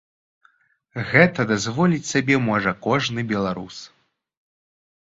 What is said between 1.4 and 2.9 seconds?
дазволіць сабе можа